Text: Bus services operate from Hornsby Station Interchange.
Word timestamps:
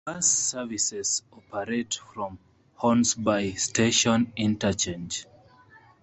Bus 0.03 0.25
services 0.27 1.21
operate 1.31 1.93
from 2.11 2.39
Hornsby 2.77 3.53
Station 3.53 4.33
Interchange. 4.35 5.27